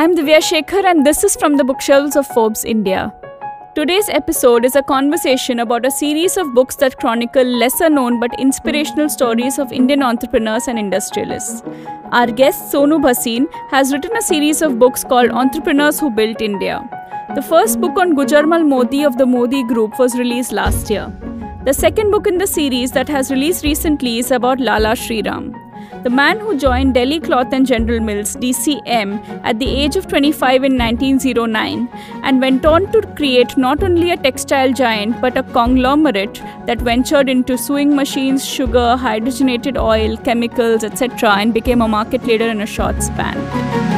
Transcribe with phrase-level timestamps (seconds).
[0.00, 3.12] I'm Divya Shekhar, and this is from the bookshelves of Forbes India.
[3.74, 8.38] Today's episode is a conversation about a series of books that chronicle lesser known but
[8.38, 11.62] inspirational stories of Indian entrepreneurs and industrialists.
[12.12, 16.82] Our guest Sonu Bhasin has written a series of books called Entrepreneurs Who Built India.
[17.34, 21.12] The first book on Gujarmal Modi of the Modi Group was released last year.
[21.66, 25.52] The second book in the series that has released recently is about Lala Shriram
[26.02, 30.64] the man who joined Delhi Cloth and General Mills DCM at the age of 25
[30.64, 31.88] in 1909
[32.22, 37.28] and went on to create not only a textile giant but a conglomerate that ventured
[37.28, 42.66] into sewing machines, sugar, hydrogenated oil, chemicals, etc., and became a market leader in a
[42.66, 43.89] short span.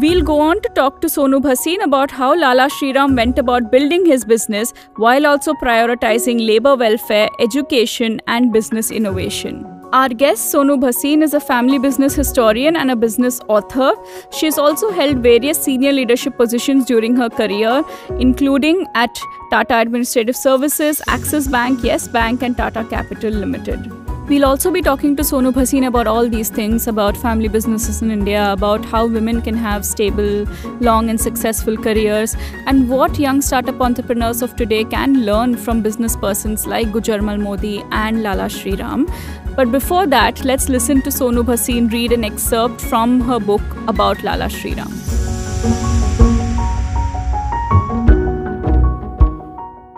[0.00, 4.06] We'll go on to talk to Sonu Bhasin about how Lala Shriram went about building
[4.06, 9.66] his business while also prioritizing labor welfare, education, and business innovation.
[9.92, 13.92] Our guest Sonu Bhasin is a family business historian and a business author.
[14.30, 17.84] She has also held various senior leadership positions during her career,
[18.18, 19.20] including at
[19.50, 24.01] Tata Administrative Services, Axis Bank, Yes Bank, and Tata Capital Limited.
[24.28, 28.10] We'll also be talking to Sonu Bhasin about all these things about family businesses in
[28.10, 30.46] India, about how women can have stable,
[30.80, 32.34] long, and successful careers,
[32.66, 37.84] and what young startup entrepreneurs of today can learn from business persons like Gujarmal Modi
[37.90, 39.06] and Lala Shriram.
[39.54, 44.22] But before that, let's listen to Sonu Bhasin read an excerpt from her book about
[44.22, 45.91] Lala Shriram.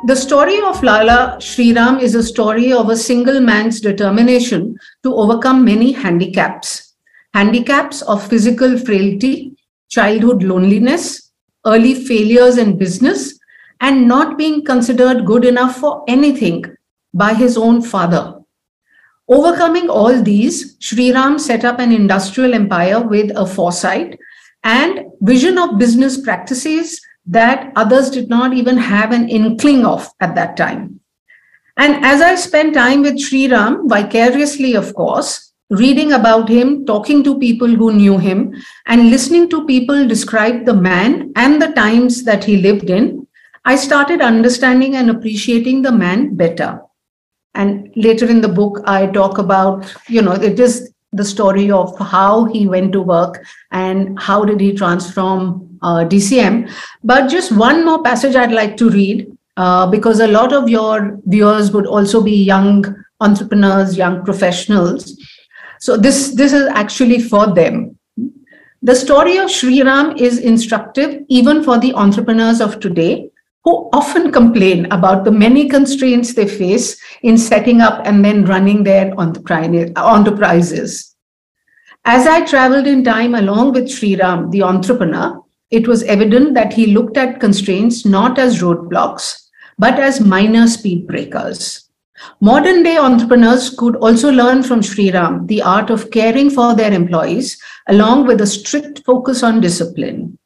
[0.06, 5.64] The story of Lala Shriram is a story of a single man's determination to overcome
[5.64, 6.94] many handicaps.
[7.32, 9.56] Handicaps of physical frailty,
[9.88, 11.32] childhood loneliness,
[11.64, 13.38] early failures in business,
[13.80, 16.66] and not being considered good enough for anything
[17.14, 18.34] by his own father.
[19.26, 24.18] Overcoming all these, Shriram set up an industrial empire with a foresight
[24.64, 30.34] and vision of business practices that others did not even have an inkling of at
[30.34, 31.00] that time.
[31.76, 37.24] And as I spent time with Sri Ram, vicariously, of course, reading about him, talking
[37.24, 38.54] to people who knew him,
[38.86, 43.26] and listening to people describe the man and the times that he lived in,
[43.64, 46.80] I started understanding and appreciating the man better.
[47.54, 51.96] And later in the book, I talk about, you know, it is the story of
[51.98, 55.73] how he went to work and how did he transform
[56.04, 56.70] DCM.
[57.02, 61.18] But just one more passage I'd like to read uh, because a lot of your
[61.26, 62.84] viewers would also be young
[63.20, 65.20] entrepreneurs, young professionals.
[65.80, 67.98] So this, this is actually for them.
[68.82, 73.30] The story of Sri Ram is instructive even for the entrepreneurs of today
[73.64, 78.84] who often complain about the many constraints they face in setting up and then running
[78.84, 81.16] their enterprises.
[82.04, 85.42] As I traveled in time along with Sri Ram, the entrepreneur,
[85.74, 89.48] it was evident that he looked at constraints not as roadblocks,
[89.78, 91.88] but as minor speed breakers.
[92.40, 97.60] Modern day entrepreneurs could also learn from Sriram the art of caring for their employees,
[97.88, 100.38] along with a strict focus on discipline.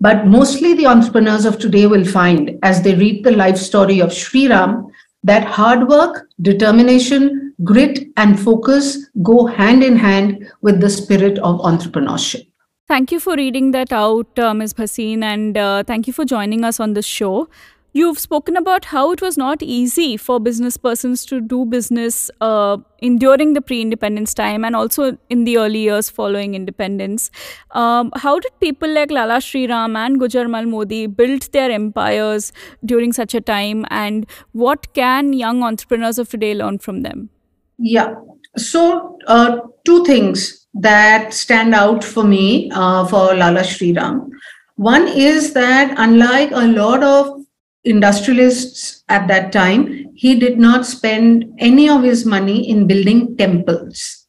[0.00, 4.10] But mostly the entrepreneurs of today will find, as they read the life story of
[4.10, 4.90] Sriram,
[5.22, 11.60] that hard work, determination, grit, and focus go hand in hand with the spirit of
[11.60, 12.51] entrepreneurship.
[12.88, 14.74] Thank you for reading that out, uh, Ms.
[14.74, 17.48] Bhasin, and uh, thank you for joining us on this show.
[17.94, 22.78] You've spoken about how it was not easy for business persons to do business uh,
[22.98, 27.30] in during the pre-independence time and also in the early years following independence.
[27.72, 32.52] Um, how did people like Lala Shriram and Gujarmal Modi build their empires
[32.84, 37.30] during such a time, and what can young entrepreneurs of today learn from them?
[37.78, 38.14] Yeah.
[38.56, 44.30] So, uh, two things that stand out for me uh, for Lala Shriram.
[44.76, 47.44] One is that unlike a lot of
[47.84, 54.26] industrialists at that time, he did not spend any of his money in building temples.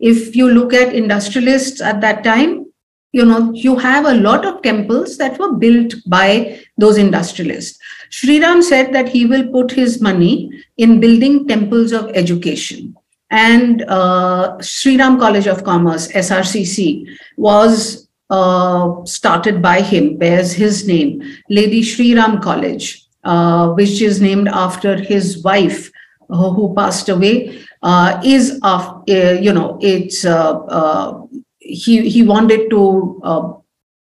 [0.00, 2.66] If you look at industrialists at that time,
[3.12, 7.78] you know, you have a lot of temples that were built by those industrialists.
[8.10, 12.96] Shriram said that he will put his money in building temples of education
[13.30, 17.06] and uh, Shri Ram College of Commerce, SRCC,
[17.36, 24.20] was uh, started by him, bears his name, Lady Shri Ram College, uh, which is
[24.20, 25.90] named after his wife
[26.30, 27.60] uh, who passed away.
[27.82, 30.22] Uh, is of uh, you know it's
[31.58, 33.60] he he wanted to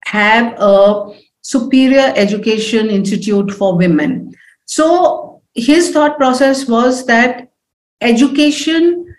[0.06, 1.12] have a
[1.42, 4.34] superior education institute for women.
[4.66, 7.50] So his thought process was that
[8.02, 9.16] education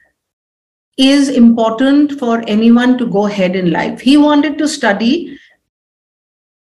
[0.97, 4.01] is important for anyone to go ahead in life.
[4.01, 5.39] He wanted to study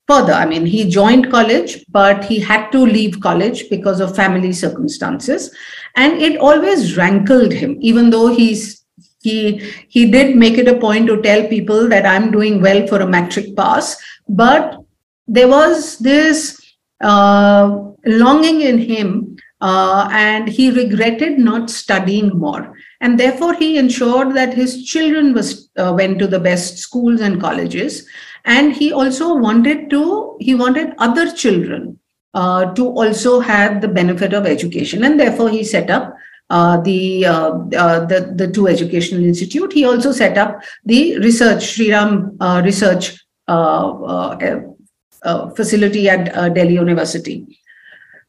[0.09, 0.33] further.
[0.33, 5.55] I mean, he joined college, but he had to leave college because of family circumstances.
[5.97, 8.85] And it always rankled him, even though he's
[9.23, 9.59] he
[9.89, 13.07] he did make it a point to tell people that I'm doing well for a
[13.07, 13.97] matric pass.
[14.29, 14.79] But
[15.27, 16.61] there was this
[17.01, 22.77] uh, longing in him, uh, and he regretted not studying more.
[23.01, 27.41] And therefore, he ensured that his children was uh, went to the best schools and
[27.41, 28.07] colleges.
[28.45, 31.99] And he also wanted to he wanted other children
[32.35, 35.05] uh, to also have the benefit of education.
[35.05, 36.15] And therefore he set up
[36.49, 39.73] uh, the, uh, uh the the two educational institute.
[39.73, 43.19] He also set up the research Shriram uh, research
[43.49, 44.61] uh,
[45.57, 47.45] facility at delhi university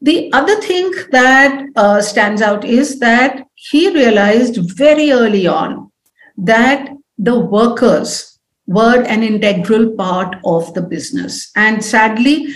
[0.00, 5.90] the other thing that uh, stands out is that he realized very early on
[6.36, 11.50] that the workers were an integral part of the business.
[11.56, 12.54] And sadly,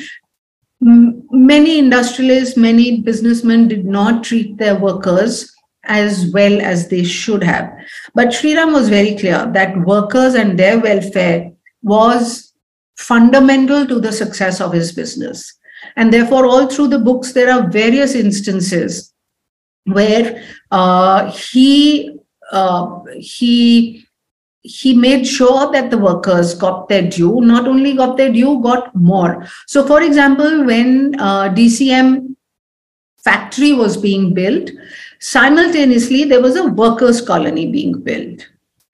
[0.80, 5.52] many industrialists, many businessmen did not treat their workers
[5.84, 7.72] as well as they should have.
[8.14, 11.50] But Shriram was very clear that workers and their welfare
[11.82, 12.52] was
[12.96, 15.58] fundamental to the success of his business.
[15.96, 19.12] And therefore, all through the books, there are various instances
[19.84, 22.16] where uh, he
[22.52, 24.06] uh, he
[24.62, 28.94] he made sure that the workers got their due, not only got their due, got
[28.94, 29.46] more.
[29.66, 32.36] So, for example, when uh, DCM
[33.24, 34.70] factory was being built,
[35.18, 38.46] simultaneously there was a workers' colony being built.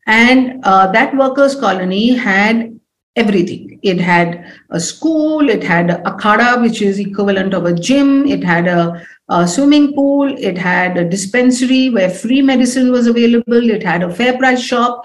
[0.07, 2.78] And uh, that workers' colony had
[3.19, 3.79] everything.
[3.83, 8.45] It had a school, it had a akhada, which is equivalent of a gym, it
[8.45, 13.83] had a, a swimming pool, it had a dispensary where free medicine was available, it
[13.83, 15.05] had a fair price shop,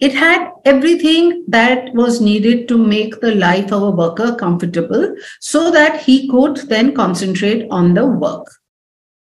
[0.00, 5.70] it had everything that was needed to make the life of a worker comfortable so
[5.70, 8.46] that he could then concentrate on the work.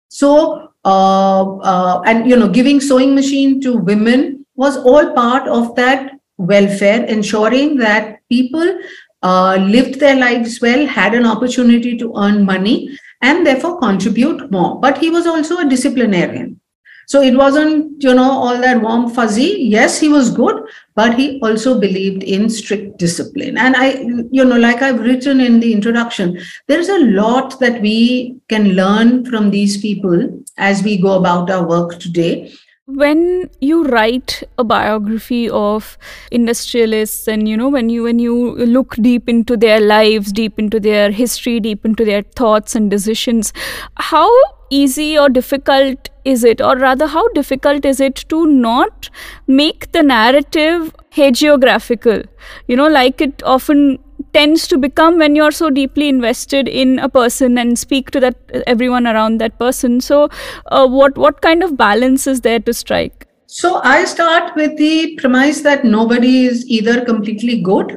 [0.08, 5.74] So, uh, uh, and you know, giving sewing machine to women was all part of
[5.74, 8.78] that welfare, ensuring that people
[9.22, 14.80] uh, lived their lives well, had an opportunity to earn money, and therefore contribute more.
[14.80, 16.60] But he was also a disciplinarian.
[17.06, 19.56] So it wasn't, you know, all that warm fuzzy.
[19.58, 20.62] Yes, he was good,
[20.94, 23.58] but he also believed in strict discipline.
[23.58, 23.94] And I,
[24.30, 26.38] you know, like I've written in the introduction,
[26.68, 31.66] there's a lot that we can learn from these people as we go about our
[31.66, 32.52] work today
[32.94, 35.96] when you write a biography of
[36.30, 40.80] industrialists and you know when you when you look deep into their lives deep into
[40.80, 43.52] their history deep into their thoughts and decisions
[43.96, 44.30] how
[44.70, 46.60] easy or difficult is it?
[46.60, 49.10] Or rather how difficult is it to not
[49.46, 52.26] make the narrative hagiographical?
[52.68, 53.98] You know like it often
[54.32, 58.36] tends to become when you're so deeply invested in a person and speak to that
[58.66, 60.00] everyone around that person.
[60.00, 60.28] So
[60.66, 63.26] uh, what what kind of balance is there to strike?
[63.46, 67.96] So i start with the premise that nobody is either completely good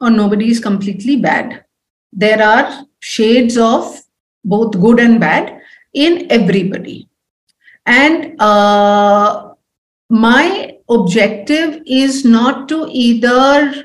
[0.00, 1.64] or nobody is completely bad.
[2.12, 4.00] There are shades of
[4.44, 5.60] both good and bad
[5.94, 7.08] in everybody.
[7.86, 9.52] And uh,
[10.08, 13.84] my objective is not to either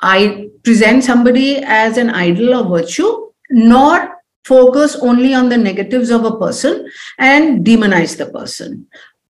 [0.00, 6.24] I present somebody as an idol of virtue, nor focus only on the negatives of
[6.24, 8.84] a person and demonize the person.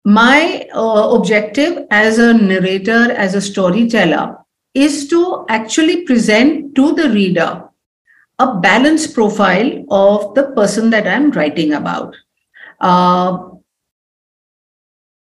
[0.04, 4.36] My uh, objective as a narrator, as a storyteller,
[4.72, 7.64] is to actually present to the reader
[8.38, 12.14] a balanced profile of the person that I'm writing about.
[12.80, 13.48] Uh,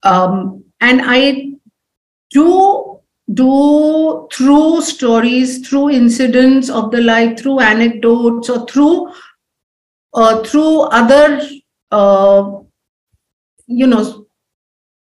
[0.04, 1.54] um, and I
[2.32, 2.95] do
[3.34, 9.12] do through stories, through incidents of the life, through anecdotes, or through
[10.14, 11.42] uh, through other
[11.92, 12.52] uh,
[13.68, 14.26] you know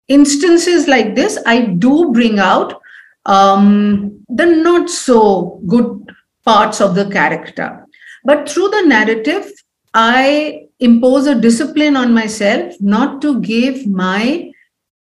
[0.08, 2.82] instances like this, I do bring out
[3.26, 7.86] um, the not so good parts of the character.
[8.24, 9.52] But through the narrative,
[9.94, 14.52] I impose a discipline on myself not to give my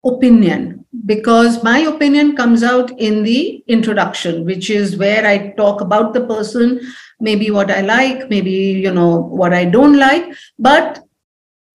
[0.04, 6.12] opinion because my opinion comes out in the introduction which is where i talk about
[6.14, 6.80] the person
[7.20, 10.24] maybe what i like maybe you know what i don't like.
[10.58, 11.00] But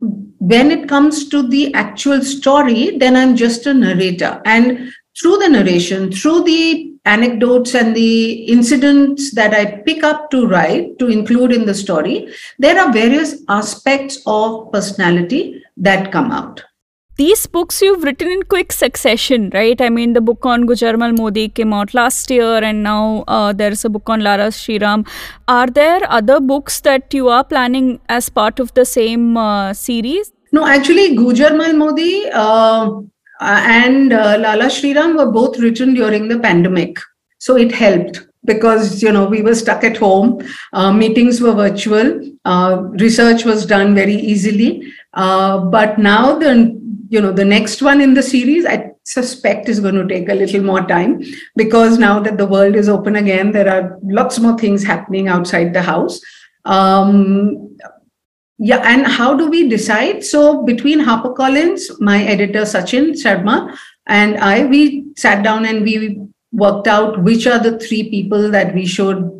[0.02, 4.42] when it comes to the actual story then i'm just a narrator.
[4.46, 10.46] And through the narration through the anecdotes and the incidents that i pick up to
[10.48, 16.64] write to include in the story there are various aspects of personality that come out
[17.20, 19.82] these books you've written in quick succession, right?
[19.82, 23.84] I mean, the book on Gujarmal Modi came out last year, and now uh, there's
[23.84, 25.06] a book on Lala Sriram.
[25.48, 30.32] Are there other books that you are planning as part of the same uh, series?
[30.54, 33.02] No, actually, Gujarmal Modi uh,
[33.42, 36.98] and uh, Lala Sriram were both written during the pandemic.
[37.38, 40.40] So it helped because you know we were stuck at home
[40.72, 44.82] uh, meetings were virtual uh, research was done very easily
[45.16, 46.54] uh, but now the
[47.10, 50.36] you know the next one in the series i suspect is going to take a
[50.40, 51.22] little more time
[51.56, 55.74] because now that the world is open again there are lots more things happening outside
[55.74, 56.22] the house.
[56.66, 57.76] Um,
[58.60, 60.24] yeah and how do we decide?
[60.24, 63.76] So between harpercollins my editor sachin sharma
[64.06, 66.20] and i we sat down and we
[66.52, 69.39] worked out which are the three people that we should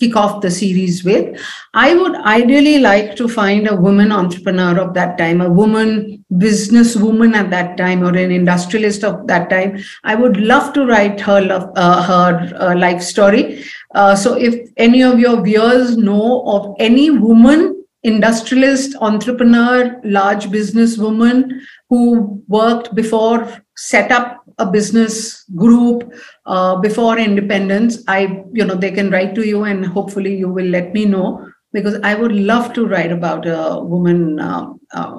[0.00, 1.38] kick off the series with.
[1.74, 7.34] I would ideally like to find a woman entrepreneur of that time, a woman businesswoman
[7.34, 9.78] at that time, or an industrialist of that time.
[10.04, 13.64] I would love to write her love, uh, her uh, life story.
[13.94, 21.60] Uh, so, if any of your viewers know of any woman industrialist, entrepreneur, large businesswoman
[21.88, 26.12] who worked before set up a business group
[26.46, 28.02] uh, before independence.
[28.08, 31.46] I you know they can write to you and hopefully you will let me know
[31.72, 35.18] because i would love to write about a woman uh, uh,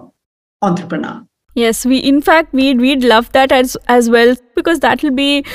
[0.62, 1.26] entrepreneur.
[1.56, 5.46] Yes we in fact we'd we'd love that as as well because that will be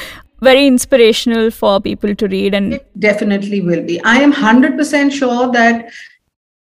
[0.43, 4.01] very inspirational for people to read and it definitely will be.
[4.03, 5.91] I am 100% sure that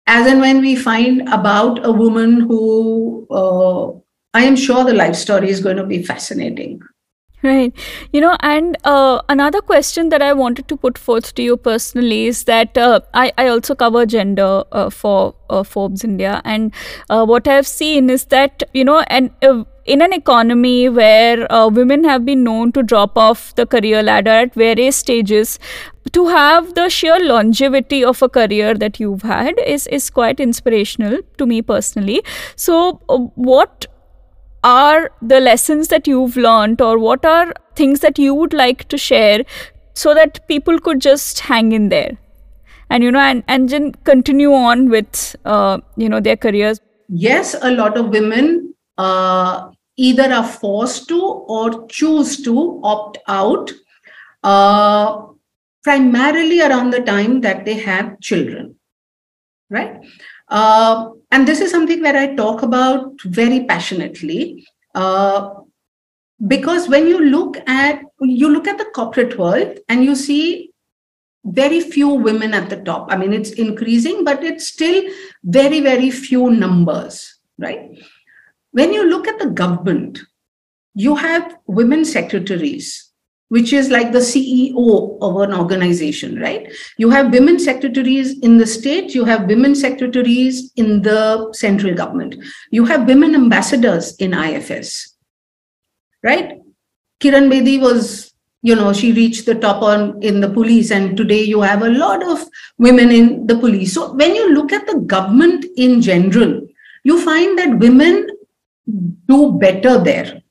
[0.08, 3.92] as and when we find about a woman who uh,
[4.34, 6.82] I am sure the life story is going to be fascinating.
[7.44, 7.72] Right.
[8.12, 12.26] You know, and uh, another question that I wanted to put forth to you personally
[12.26, 16.42] is that uh, I, I also cover gender uh, for uh, Forbes India.
[16.46, 16.74] And
[17.10, 22.04] uh, what I've seen is that, you know, and uh, in an economy where women
[22.04, 25.58] have been known to drop off the career ladder at various stages,
[26.12, 31.20] to have the sheer longevity of a career that you've had is, is quite inspirational
[31.38, 32.22] to me personally.
[32.56, 33.02] So,
[33.36, 33.86] what
[34.64, 38.98] are the lessons that you've learned or what are things that you would like to
[38.98, 39.44] share
[39.94, 42.18] so that people could just hang in there
[42.90, 47.56] and you know and, and then continue on with uh, you know their careers yes
[47.62, 53.72] a lot of women uh, either are forced to or choose to opt out
[54.44, 55.26] uh,
[55.84, 58.76] primarily around the time that they have children
[59.70, 60.02] right
[60.50, 64.66] uh, and this is something that I talk about very passionately.
[64.96, 65.54] Uh,
[66.48, 70.72] because when you look at you look at the corporate world and you see
[71.44, 73.08] very few women at the top.
[73.10, 75.04] I mean, it's increasing, but it's still
[75.44, 77.98] very, very few numbers, right?
[78.78, 80.20] When you look at the government,
[80.94, 83.12] you have women secretaries,
[83.50, 86.72] which is like the CEO of an organization, right?
[87.00, 92.36] You have women secretaries in the state, you have women secretaries in the central government,
[92.70, 95.16] you have women ambassadors in IFS,
[96.22, 96.62] right?
[97.20, 98.32] Kiran Bedi was,
[98.62, 101.90] you know, she reached the top on in the police, and today you have a
[101.90, 103.96] lot of women in the police.
[103.96, 106.62] So when you look at the government in general,
[107.04, 108.28] you find that women
[109.28, 110.42] do better there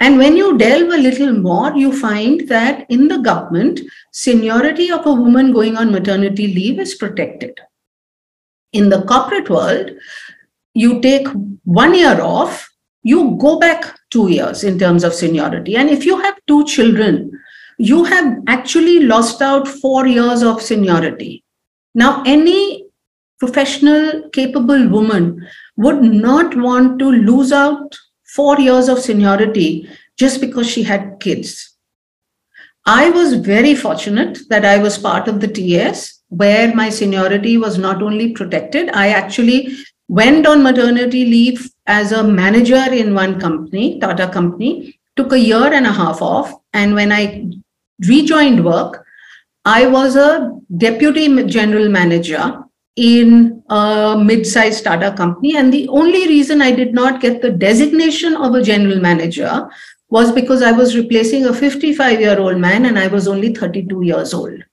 [0.00, 3.80] and when you delve a little more, you find that in the government,
[4.12, 7.60] seniority of a woman going on maternity leave is protected.
[8.72, 9.90] In the corporate world,
[10.72, 11.28] you take
[11.64, 12.66] one year off,
[13.02, 15.76] you go back two years in terms of seniority.
[15.76, 17.30] And if you have two children,
[17.76, 21.44] you have actually lost out four years of seniority.
[21.94, 22.86] Now, any
[23.40, 27.98] professional, capable woman would not want to lose out
[28.36, 31.76] four years of seniority just because she had kids.
[32.86, 37.78] I was very fortunate that I was part of the TAS where my seniority was
[37.78, 39.76] not only protected, I actually
[40.08, 45.72] went on maternity leave as a manager in one company, Tata company, took a year
[45.72, 46.52] and a half off.
[46.72, 47.50] And when I
[48.06, 49.04] rejoined work,
[49.64, 52.64] I was a deputy general manager
[52.96, 55.56] in a mid-sized startup company.
[55.56, 59.68] And the only reason I did not get the designation of a general manager
[60.08, 64.02] was because I was replacing a 55 year old man and I was only 32
[64.02, 64.64] years old.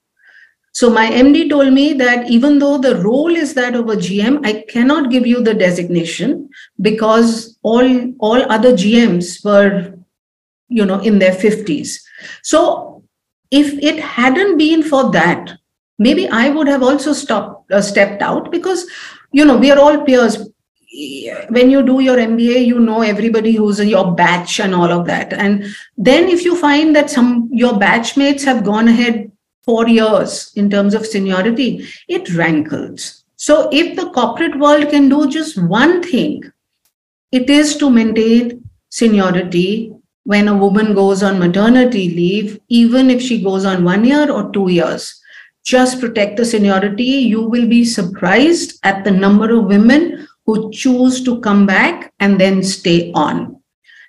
[0.74, 4.45] So my MD told me that even though the role is that of a GM,
[4.45, 6.50] I cannot give you the designation
[6.81, 9.93] because all, all other GMs were,
[10.67, 11.97] you know, in their 50s.
[12.43, 13.03] So
[13.50, 15.57] if it hadn't been for that,
[15.97, 18.85] maybe I would have also stopped uh, stepped out because
[19.31, 20.37] you know we are all peers.
[21.55, 25.05] when you do your MBA, you know everybody who's in your batch and all of
[25.09, 25.33] that.
[25.33, 25.65] And
[25.97, 29.31] then if you find that some your batchmates have gone ahead
[29.63, 33.25] four years in terms of seniority, it rankles.
[33.35, 36.43] So if the corporate world can do just one thing,
[37.31, 43.41] it is to maintain seniority when a woman goes on maternity leave, even if she
[43.41, 45.21] goes on one year or two years.
[45.67, 47.03] Just protect the seniority.
[47.03, 52.39] You will be surprised at the number of women who choose to come back and
[52.39, 53.62] then stay on.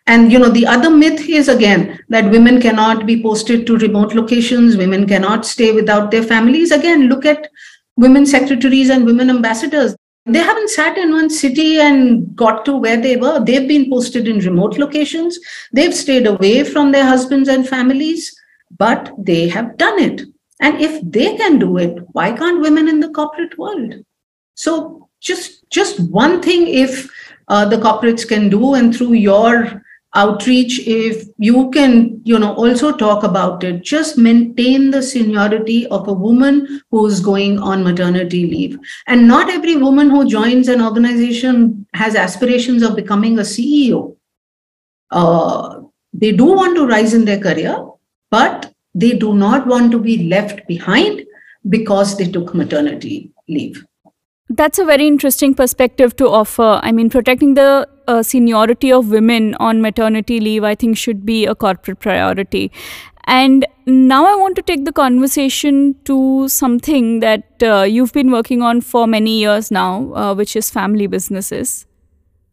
[0.07, 4.15] And you know, the other myth is again that women cannot be posted to remote
[4.15, 6.71] locations, women cannot stay without their families.
[6.71, 7.49] Again, look at
[7.97, 9.97] women secretaries and women ambassadors.
[10.27, 13.45] They haven't sat in one city and got to where they were.
[13.45, 15.41] They've been posted in remote locations.
[15.73, 18.33] They've stayed away from their husbands and families,
[18.79, 20.23] but they have done it.
[20.61, 23.95] And if they can do it, why can't women in the corporate world?
[24.55, 27.11] So just just one thing if
[27.49, 29.83] uh, the corporates can do and through your
[30.15, 36.09] outreach if you can you know also talk about it just maintain the seniority of
[36.09, 41.87] a woman who's going on maternity leave and not every woman who joins an organization
[41.93, 44.17] has aspirations of becoming a ceo
[45.11, 45.81] uh,
[46.15, 47.77] they do want to rise in their career
[48.31, 48.73] but
[49.05, 51.23] they do not want to be left behind
[51.77, 53.17] because they took maternity
[53.49, 53.85] leave
[54.51, 56.81] that's a very interesting perspective to offer.
[56.83, 61.45] I mean, protecting the uh, seniority of women on maternity leave, I think, should be
[61.45, 62.73] a corporate priority.
[63.25, 68.63] And now I want to take the conversation to something that uh, you've been working
[68.63, 71.87] on for many years now, uh, which is family businesses.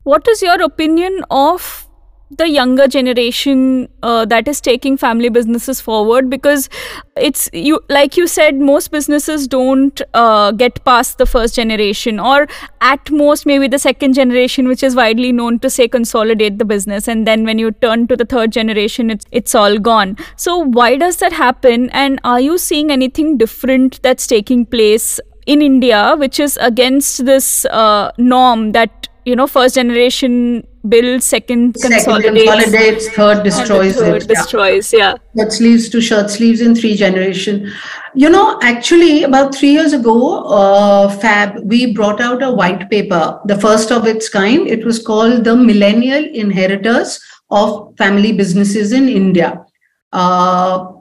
[0.04, 1.85] What is your opinion of
[2.32, 6.70] the younger generation uh, that is taking family businesses forward because
[7.16, 12.48] it's you like you said most businesses don't uh, get past the first generation or
[12.82, 17.08] at most maybe the second generation which is widely known to say consolidate the business.
[17.08, 20.18] And then when you turn to the third generation it's it's all gone.
[20.36, 21.90] So why does that happen?
[21.92, 27.66] And are you seeing anything different that's taking place in india which is against this
[27.66, 34.22] uh, norm that you know first generation builds second, second consolidates, consolidates third destroys third
[34.22, 35.16] it, destroys yeah.
[35.34, 37.72] yeah shirt sleeves to shirt sleeves in three generation.
[38.14, 43.40] You know actually about three years ago uh, fab we brought out a white paper
[43.46, 44.68] the first of its kind.
[44.68, 49.66] It was called the millennial inheritors of family businesses in india.
[50.12, 50.92] Uh,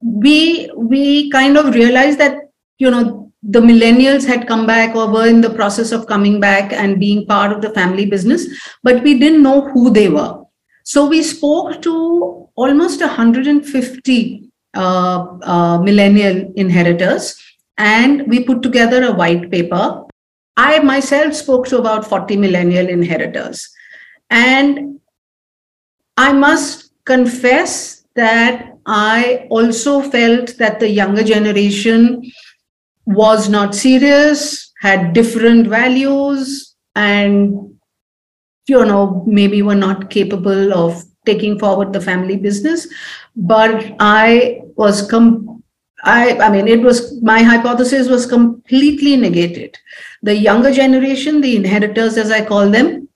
[0.00, 2.36] we we kind of realized that
[2.78, 6.72] you know the millennials had come back or were in the process of coming back
[6.72, 8.46] and being part of the family business,
[8.82, 10.42] but we didn't know who they were.
[10.84, 17.36] So we spoke to almost 150 uh, uh, millennial inheritors
[17.78, 20.02] and we put together a white paper.
[20.56, 23.68] I myself spoke to about 40 millennial inheritors.
[24.30, 25.00] And
[26.16, 32.30] I must confess that I also felt that the younger generation
[33.06, 37.72] was not serious, had different values, and
[38.68, 42.86] you know, maybe were not capable of taking forward the family business.
[43.34, 45.62] But I was com
[46.04, 49.78] I, I mean, it was my hypothesis was completely negated.
[50.22, 53.08] The younger generation, the inheritors, as I call them,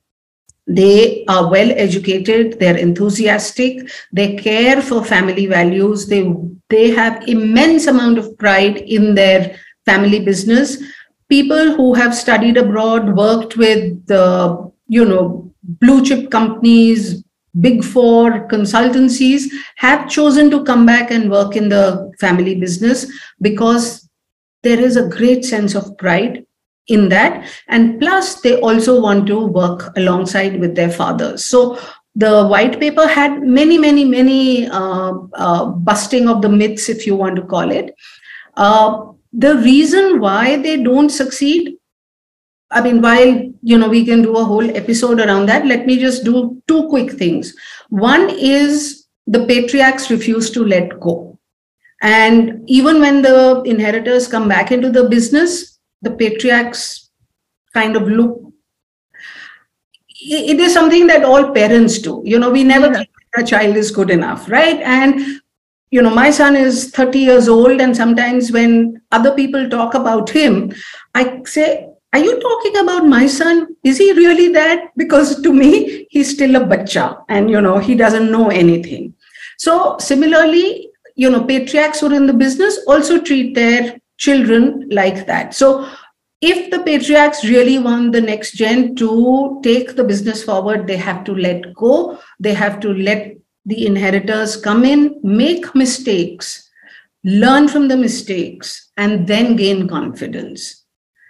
[0.67, 6.35] they are well educated they're enthusiastic they care for family values they
[6.71, 10.83] they have immense amount of pride in their family business.
[11.29, 17.25] People who have studied abroad, worked with the, you know, blue chip companies,
[17.61, 19.45] big four consultancies
[19.77, 23.07] have chosen to come back and work in the family business
[23.41, 24.09] because
[24.63, 26.45] there is a great sense of pride
[26.87, 27.49] in that.
[27.69, 31.79] And plus they also want to work alongside with their fathers so
[32.17, 37.15] the white paper had many many many uh, uh, busting of the myths if you
[37.15, 37.95] want to call it.
[38.57, 41.75] Uh, the reason why they don't succeed
[42.71, 43.33] i mean while
[43.71, 46.89] you know we can do a whole episode around that let me just do two
[46.89, 47.55] quick things.
[47.91, 51.39] One is the patriarchs refuse to let go.
[52.03, 57.11] And even when the inheritors come back into the business the patriarchs
[57.75, 58.41] kind of look
[60.29, 62.23] it is something that all parents do.
[62.25, 64.81] You know we never think a child is good enough right?
[64.81, 65.41] And
[65.91, 70.31] you know my son is 30 years old and sometimes when other people talk about
[70.31, 70.73] him
[71.15, 73.77] i say are you talking about my son?
[73.85, 74.91] Is he really that?
[74.97, 79.13] Because to me he's still a bacha and you know he doesn't know anything.
[79.59, 85.27] So similarly you know patriarchs who are in the business also treat their children like
[85.27, 85.53] that.
[85.55, 85.89] So
[86.41, 91.23] if the patriarchs really want the next gen to take the business forward, they have
[91.25, 92.19] to let go.
[92.41, 96.71] They have to let the inheritors come in, make mistakes,
[97.25, 100.85] learn from the mistakes, and then gain confidence.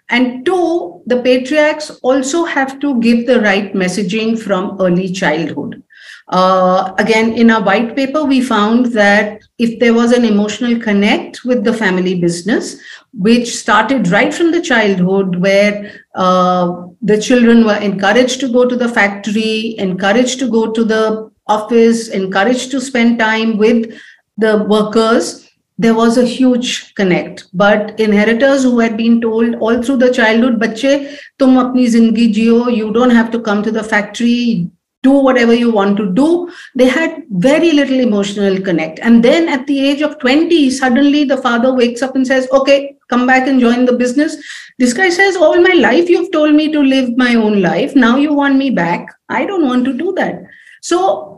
[0.09, 5.83] And two, the patriarchs also have to give the right messaging from early childhood.
[6.29, 11.45] Uh, again, in our white paper, we found that if there was an emotional connect
[11.45, 12.81] with the family business,
[13.15, 18.77] which started right from the childhood, where uh, the children were encouraged to go to
[18.77, 23.99] the factory, encouraged to go to the office, encouraged to spend time with
[24.37, 27.45] the workers, there was a huge connect.
[27.53, 32.75] But inheritors who had been told all through the childhood, bache, tum apni zindagi jio,
[32.75, 34.71] you don't have to come to the factory,
[35.03, 36.51] do whatever you want to do.
[36.75, 38.99] They had very little emotional connect.
[39.01, 42.97] And then at the age of 20, suddenly the father wakes up and says, Okay,
[43.09, 44.37] come back and join the business.
[44.79, 47.95] This guy says, All my life you've told me to live my own life.
[47.95, 49.15] Now you want me back.
[49.29, 50.43] I don't want to do that.
[50.81, 51.36] So,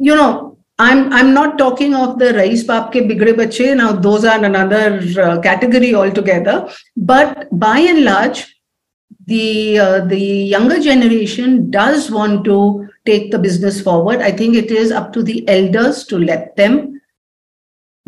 [0.00, 3.74] you know, I'm I'm not talking of the Rais Baap ke bigre bache.
[3.76, 6.68] Now those are another uh, category altogether.
[6.96, 8.46] But by and large,
[9.26, 10.20] the uh, the
[10.54, 14.22] younger generation does want to take the business forward.
[14.22, 17.00] I think it is up to the elders to let them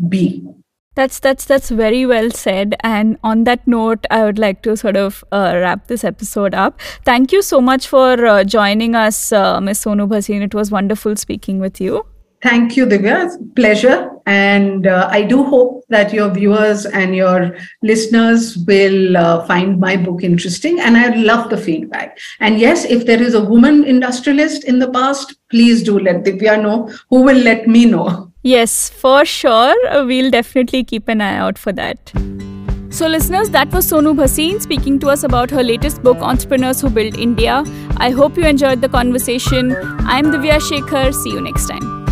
[0.08, 0.51] be.
[0.94, 2.74] That's that's that's very well said.
[2.80, 6.80] And on that note, I would like to sort of uh, wrap this episode up.
[7.04, 9.84] Thank you so much for uh, joining us, uh, Ms.
[9.84, 10.42] Sonu Bhasin.
[10.42, 12.04] It was wonderful speaking with you.
[12.42, 13.30] Thank you, Divya.
[13.54, 14.10] Pleasure.
[14.26, 19.96] And uh, I do hope that your viewers and your listeners will uh, find my
[19.96, 20.80] book interesting.
[20.80, 22.18] And I love the feedback.
[22.40, 26.60] And yes, if there is a woman industrialist in the past, please do let Divya
[26.60, 28.31] know, who will let me know.
[28.42, 29.74] Yes, for sure.
[30.04, 32.12] We'll definitely keep an eye out for that.
[32.90, 36.90] So, listeners, that was Sonu Bhasin speaking to us about her latest book, Entrepreneurs Who
[36.90, 37.64] Build India.
[37.96, 39.74] I hope you enjoyed the conversation.
[40.00, 41.14] I'm Divya Shekhar.
[41.14, 42.02] See you next time.